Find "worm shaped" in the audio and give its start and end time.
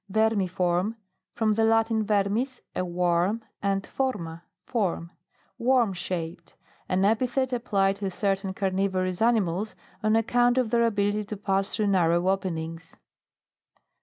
5.59-6.55